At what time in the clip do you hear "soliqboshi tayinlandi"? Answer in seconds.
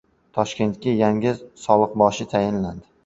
1.67-2.89